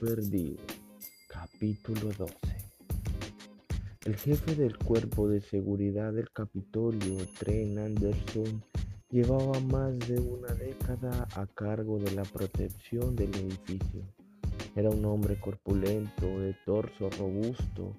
[0.00, 0.56] perdido.
[1.28, 2.34] Capítulo 12.
[4.06, 8.64] El jefe del cuerpo de seguridad del Capitolio, Trent Anderson,
[9.10, 14.02] llevaba más de una década a cargo de la protección del edificio.
[14.74, 17.94] Era un hombre corpulento, de torso robusto,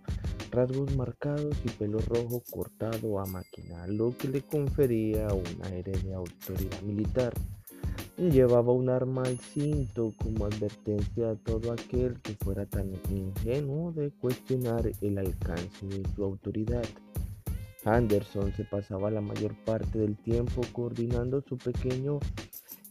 [0.50, 6.16] rasgos marcados y pelo rojo cortado a máquina, lo que le confería un aire de
[6.16, 7.34] autoridad militar.
[8.30, 14.12] Llevaba un arma al cinto como advertencia a todo aquel que fuera tan ingenuo de
[14.12, 16.86] cuestionar el alcance de su autoridad.
[17.84, 22.20] Anderson se pasaba la mayor parte del tiempo coordinando su pequeño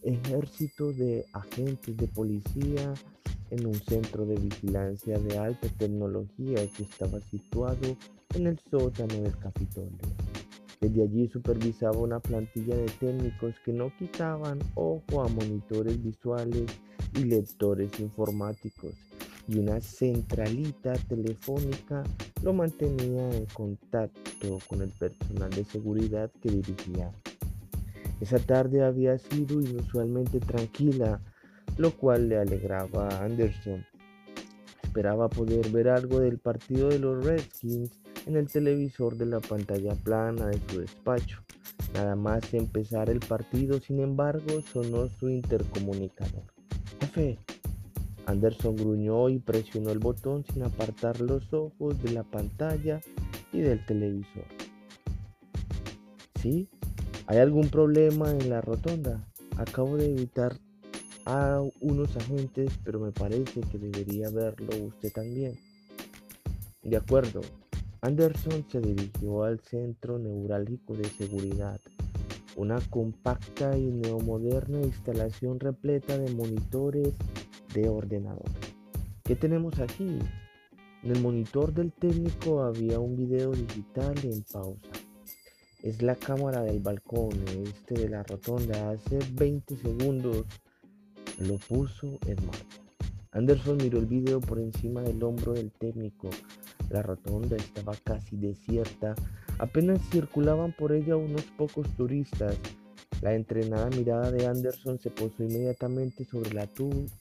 [0.03, 2.93] ejército de agentes de policía
[3.51, 7.97] en un centro de vigilancia de alta tecnología que estaba situado
[8.35, 10.20] en el sótano del Capitolio.
[10.81, 16.71] Desde allí supervisaba una plantilla de técnicos que no quitaban ojo a monitores visuales
[17.15, 18.95] y lectores informáticos
[19.51, 22.05] y una centralita telefónica
[22.43, 27.11] lo mantenía en contacto con el personal de seguridad que dirigía.
[28.21, 31.21] Esa tarde había sido inusualmente tranquila,
[31.79, 33.85] lo cual le alegraba a Anderson.
[34.83, 37.91] Esperaba poder ver algo del partido de los Redskins
[38.27, 41.41] en el televisor de la pantalla plana de su despacho.
[41.95, 46.45] Nada más empezar el partido, sin embargo, sonó su intercomunicador.
[47.01, 47.39] Jefe,
[48.27, 53.01] Anderson gruñó y presionó el botón sin apartar los ojos de la pantalla
[53.53, 54.45] y del televisor.
[56.41, 56.69] ¿Sí?
[57.27, 59.27] ¿Hay algún problema en la rotonda?
[59.57, 60.57] Acabo de evitar
[61.27, 65.59] a unos agentes, pero me parece que debería verlo usted también.
[66.83, 67.43] De acuerdo,
[68.03, 71.79] Anderson se dirigió al centro neurálgico de seguridad,
[72.57, 77.13] una compacta y neomoderna instalación repleta de monitores
[77.75, 78.49] de ordenador.
[79.23, 80.19] ¿Qué tenemos aquí?
[81.03, 84.93] En el monitor del técnico había un video digital en pausa.
[85.83, 87.33] Es la cámara del balcón
[87.65, 88.91] este de la rotonda.
[88.91, 90.47] Hace 20 segundos
[91.39, 92.81] lo puso en marcha.
[93.33, 96.31] Anderson miró el video por encima del hombro del técnico.
[96.91, 99.15] La rotonda estaba casi desierta,
[99.59, 102.57] apenas circulaban por ella unos pocos turistas.
[103.23, 106.69] La entrenada mirada de Anderson se posó inmediatamente sobre la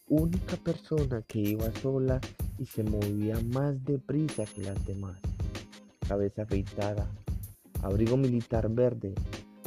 [0.08, 2.20] única persona que iba sola
[2.58, 5.20] y se movía más deprisa que las demás.
[6.08, 7.08] Cabeza afeitada,
[7.84, 9.14] abrigo militar verde,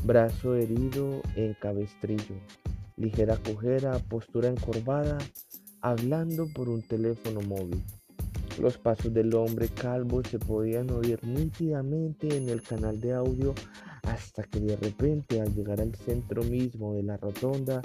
[0.04, 2.34] brazo herido en cabestrillo,
[2.96, 5.18] ligera cojera, postura encorvada,
[5.80, 7.82] hablando por un teléfono móvil.
[8.60, 13.54] Los pasos del hombre calvo se podían oír nítidamente en el canal de audio
[14.02, 17.80] hasta que de repente al llegar al centro mismo de la rotonda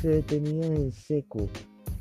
[0.00, 1.48] se detenía en seco,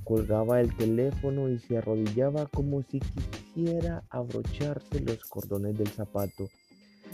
[0.03, 6.49] colgaba el teléfono y se arrodillaba como si quisiera abrocharse los cordones del zapato.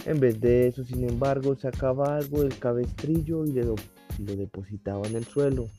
[0.05, 3.75] En vez de eso, sin embargo, sacaba algo del cabestrillo y lo,
[4.17, 5.69] depositaba en el suelo.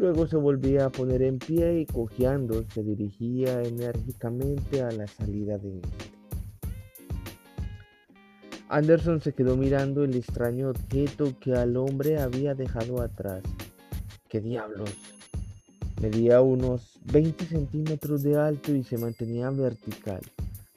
[0.00, 5.58] Luego se volvía a poner en pie y cojeando se dirigía enérgicamente a la salida
[5.58, 6.10] de este.
[8.70, 13.42] Anderson se quedó mirando el extraño objeto que al hombre había dejado atrás.
[14.30, 14.90] ¿Qué diablos?
[16.00, 20.22] Medía unos 20 centímetros de alto y se mantenía vertical.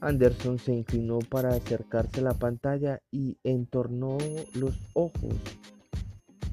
[0.01, 4.17] Anderson se inclinó para acercarse a la pantalla y entornó
[4.53, 5.35] los ojos.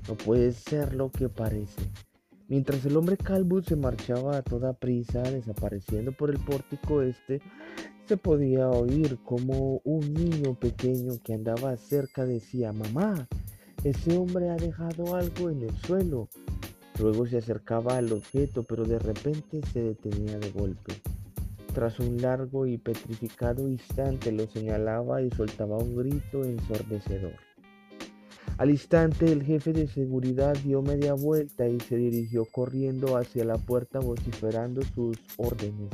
[0.06, 1.82] No puede ser lo que parece.
[2.50, 7.40] Mientras el hombre calvo se marchaba a toda prisa, desapareciendo por el pórtico este,
[8.06, 13.28] se podía oír como un niño pequeño que andaba cerca decía, mamá,
[13.84, 16.28] ese hombre ha dejado algo en el suelo.
[16.98, 20.94] Luego se acercaba al objeto, pero de repente se detenía de golpe.
[21.72, 27.49] Tras un largo y petrificado instante lo señalaba y soltaba un grito ensordecedor.
[28.60, 33.56] Al instante el jefe de seguridad dio media vuelta y se dirigió corriendo hacia la
[33.56, 35.88] puerta vociferando sus órdenes.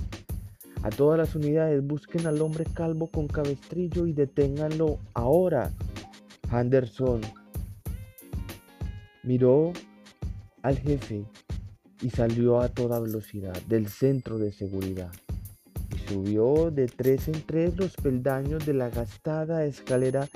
[0.83, 5.71] A todas las unidades busquen al hombre calvo con cabestrillo y deténganlo ahora.
[6.51, 7.21] Anderson
[9.23, 9.73] miró
[10.63, 11.25] al jefe
[12.03, 15.13] y salió a toda velocidad del centro de seguridad
[16.07, 20.29] subió de tres en tres los peldaños de la gastada escalera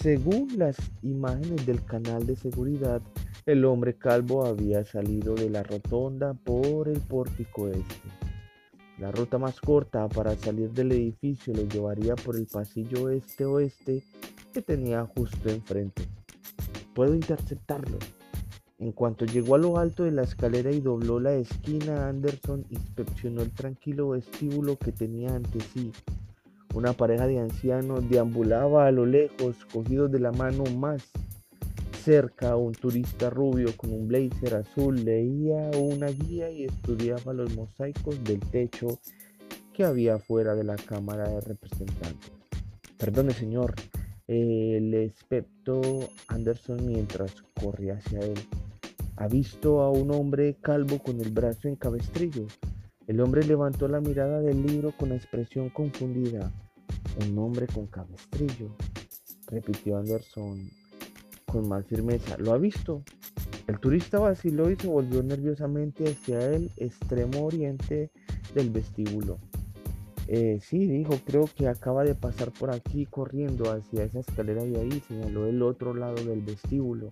[0.00, 3.00] según las imágenes del canal de seguridad,
[3.46, 7.94] el hombre calvo había salido de la rotonda por el pórtico este.
[8.98, 14.02] La ruta más corta para salir del edificio lo llevaría por el pasillo este-oeste
[14.52, 16.02] que tenía justo enfrente.
[16.92, 17.98] Puedo interceptarlo.
[18.78, 23.42] En cuanto llegó a lo alto de la escalera y dobló la esquina, Anderson inspeccionó
[23.42, 25.92] el tranquilo vestíbulo que tenía ante sí.
[26.74, 31.02] Una pareja de ancianos deambulaba a lo lejos, cogidos de la mano más
[32.04, 38.22] cerca, un turista rubio con un blazer azul leía una guía y estudiaba los mosaicos
[38.24, 38.98] del techo
[39.72, 42.32] que había fuera de la Cámara de Representantes.
[42.98, 43.74] Perdone, señor,
[44.26, 45.80] el espectro
[46.28, 48.38] Anderson mientras corría hacia él.
[49.16, 52.46] Ha visto a un hombre calvo con el brazo en cabestrillo.
[53.06, 56.52] El hombre levantó la mirada del libro con expresión confundida.
[57.24, 58.74] Un hombre con cabestrillo,
[59.46, 60.68] repitió Anderson
[61.46, 62.36] con más firmeza.
[62.38, 63.04] ¿Lo ha visto?
[63.68, 68.10] El turista vaciló y se volvió nerviosamente hacia el extremo oriente
[68.52, 69.38] del vestíbulo.
[70.26, 74.80] Eh, sí, dijo, creo que acaba de pasar por aquí corriendo hacia esa escalera de
[74.80, 77.10] ahí, señaló el otro lado del vestíbulo.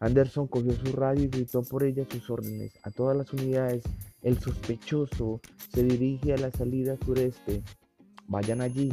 [0.00, 2.72] Anderson cogió su radio y gritó por ella sus órdenes.
[2.82, 3.82] A todas las unidades,
[4.22, 5.40] el sospechoso
[5.72, 7.62] se dirige a la salida sureste.
[8.26, 8.92] Vayan allí.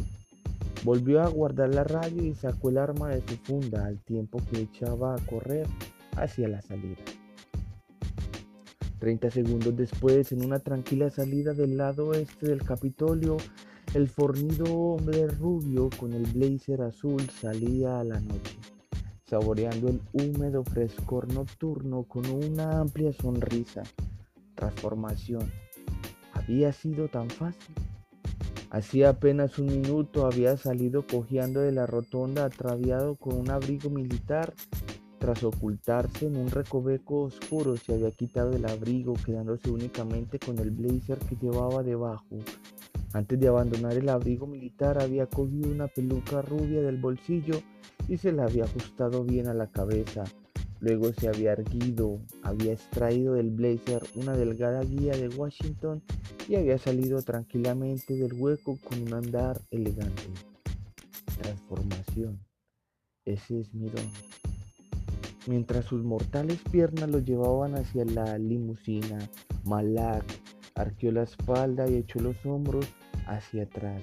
[0.84, 4.62] Volvió a guardar la radio y sacó el arma de su funda al tiempo que
[4.62, 5.68] echaba a correr
[6.16, 7.02] hacia la salida.
[9.00, 13.38] Treinta segundos después, en una tranquila salida del lado oeste del Capitolio,
[13.94, 18.57] el fornido hombre rubio con el blazer azul salía a la noche,
[19.25, 23.83] saboreando el húmedo frescor nocturno con una amplia sonrisa.
[24.56, 25.51] Transformación.
[26.33, 27.75] Había sido tan fácil.
[28.69, 34.54] Hacía apenas un minuto había salido cojeando de la rotonda atraviado con un abrigo militar.
[35.18, 40.71] Tras ocultarse en un recoveco oscuro se había quitado el abrigo quedándose únicamente con el
[40.71, 42.38] blazer que llevaba debajo.
[43.16, 47.62] Antes de abandonar el abrigo militar había cogido una peluca rubia del bolsillo
[48.10, 50.26] y se la había ajustado bien a la cabeza.
[50.82, 56.04] Luego se había erguido, había extraído del blazer una delgada guía de Washington
[56.50, 60.24] y había salido tranquilamente del hueco con un andar elegante.
[61.42, 62.38] Transformación.
[63.24, 64.12] Ese es mi don.
[65.48, 69.20] Mientras sus mortales piernas lo llevaban hacia la limusina,
[69.64, 70.26] Malak
[70.76, 72.86] arqueó la espalda y echó los hombros
[73.25, 74.01] hacia atrás.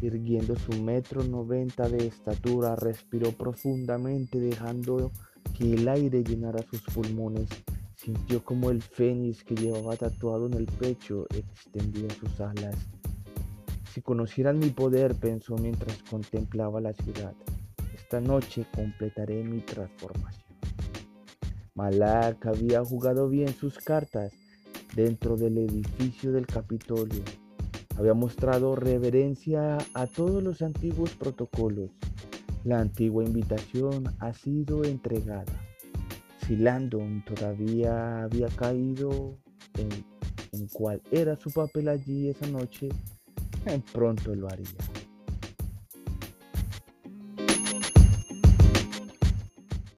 [0.00, 5.12] Irguiendo su metro noventa de estatura, respiró profundamente dejando
[5.56, 7.48] que el aire llenara sus pulmones.
[7.94, 12.76] Sintió como el fénix que llevaba tatuado en el pecho extendía sus alas.
[13.92, 17.34] Si conocieran mi poder, pensó mientras contemplaba la ciudad,
[17.94, 20.42] esta noche completaré mi transformación.
[21.74, 24.32] Malak había jugado bien sus cartas
[24.94, 27.22] dentro del edificio del Capitolio.
[27.96, 31.90] Había mostrado reverencia a todos los antiguos protocolos
[32.64, 35.52] la antigua invitación ha sido entregada.
[36.46, 39.36] Si Landon todavía había caído
[39.76, 39.88] en,
[40.52, 42.88] en cuál era su papel allí esa noche,
[43.92, 44.91] pronto lo haría.